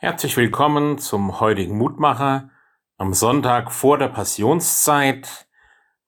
[0.00, 2.50] Herzlich willkommen zum heutigen Mutmacher
[2.98, 5.48] am Sonntag vor der Passionszeit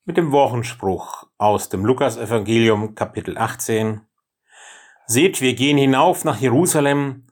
[0.05, 4.03] mit dem Wochenspruch aus dem Lukasevangelium Kapitel 18.
[5.07, 7.27] Seht, wir gehen hinauf nach Jerusalem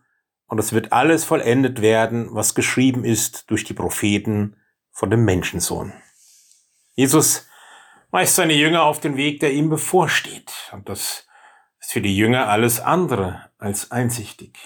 [0.49, 4.57] und es wird alles vollendet werden, was geschrieben ist durch die Propheten
[4.91, 5.93] von dem Menschensohn.
[6.95, 7.47] Jesus
[8.11, 10.73] weist seine Jünger auf den Weg, der ihm bevorsteht.
[10.73, 11.25] Und das
[11.79, 14.59] ist für die Jünger alles andere als einsichtig.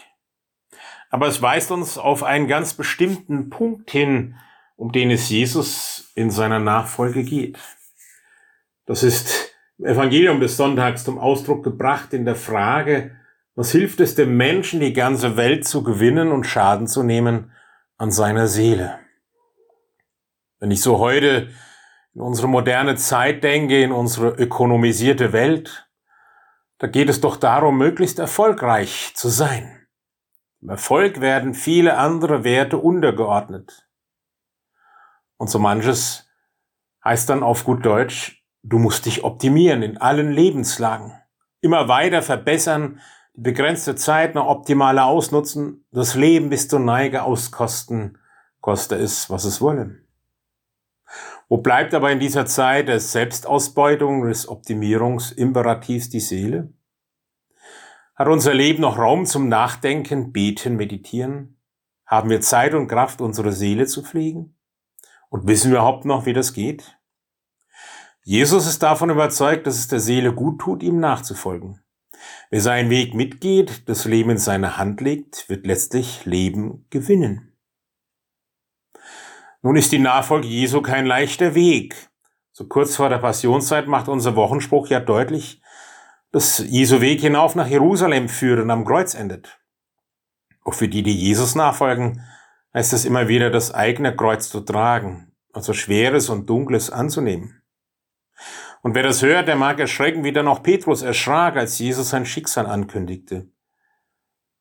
[1.13, 4.35] Aber es weist uns auf einen ganz bestimmten Punkt hin,
[4.77, 7.59] um den es Jesus in seiner Nachfolge geht.
[8.87, 13.15] Das ist im Evangelium des Sonntags zum Ausdruck gebracht in der Frage,
[13.55, 17.53] was hilft es dem Menschen, die ganze Welt zu gewinnen und Schaden zu nehmen
[17.99, 18.99] an seiner Seele?
[20.61, 21.51] Wenn ich so heute
[22.15, 25.87] in unsere moderne Zeit denke, in unsere ökonomisierte Welt,
[26.79, 29.82] da geht es doch darum, möglichst erfolgreich zu sein.
[30.63, 33.89] Im Erfolg werden viele andere Werte untergeordnet.
[35.37, 36.31] Und so manches
[37.05, 41.21] heißt dann auf gut Deutsch, du musst dich optimieren in allen Lebenslagen.
[41.63, 43.01] Immer weiter verbessern,
[43.35, 48.19] die begrenzte Zeit noch optimaler ausnutzen, das Leben bis zur Neige auskosten,
[48.61, 50.03] koste es, was es wolle.
[51.49, 56.73] Wo bleibt aber in dieser Zeit der Selbstausbeutung, des Optimierungsimperativs die Seele?
[58.15, 61.59] Hat unser Leben noch Raum zum Nachdenken, Beten, Meditieren?
[62.07, 64.59] Haben wir Zeit und Kraft, unsere Seele zu pflegen?
[65.31, 66.99] Und wissen wir überhaupt noch, wie das geht?
[68.23, 71.83] Jesus ist davon überzeugt, dass es der Seele gut tut, ihm nachzufolgen.
[72.51, 77.57] Wer seinen Weg mitgeht, das Leben in seine Hand legt, wird letztlich Leben gewinnen.
[79.63, 82.11] Nun ist die Nachfolge Jesu kein leichter Weg.
[82.53, 85.62] So kurz vor der Passionszeit macht unser Wochenspruch ja deutlich,
[86.33, 89.61] dass Jesu Weg hinauf nach Jerusalem führt und am Kreuz endet.
[90.65, 92.25] Auch für die, die Jesus nachfolgen,
[92.75, 97.63] heißt es immer wieder, das eigene Kreuz zu tragen, also Schweres und Dunkles anzunehmen.
[98.81, 102.27] Und wer das hört, der mag erschrecken, wie dann auch Petrus erschrak, als Jesus sein
[102.27, 103.49] Schicksal ankündigte.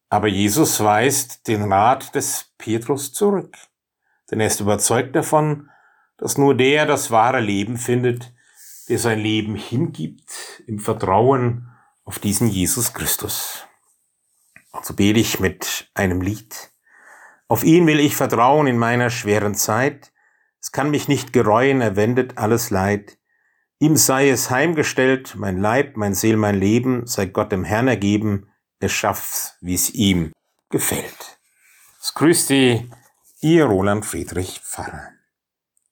[0.09, 3.55] Aber Jesus weist den Rat des Petrus zurück,
[4.29, 5.69] denn er ist überzeugt davon,
[6.17, 8.33] dass nur der das wahre Leben findet,
[8.89, 10.29] der sein Leben hingibt
[10.67, 11.69] im Vertrauen
[12.03, 13.65] auf diesen Jesus Christus.
[14.71, 16.71] Also bete ich mit einem Lied.
[17.47, 20.11] Auf ihn will ich vertrauen in meiner schweren Zeit.
[20.61, 23.17] Es kann mich nicht gereuen, er wendet alles Leid.
[23.79, 28.47] Ihm sei es heimgestellt, mein Leib, mein Seel, mein Leben, sei Gott dem Herrn ergeben,
[28.79, 30.31] er schafft's, wie's ihm
[30.69, 31.39] gefällt.
[32.01, 32.89] Es grüßt Sie,
[33.41, 35.09] Ihr Roland Friedrich Pfarrer.